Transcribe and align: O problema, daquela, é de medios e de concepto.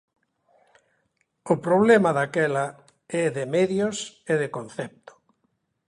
O 1.53 1.55
problema, 1.65 2.09
daquela, 2.17 2.65
é 3.23 3.25
de 3.35 3.43
medios 3.55 3.97
e 4.31 4.33
de 4.41 4.47
concepto. 4.55 5.13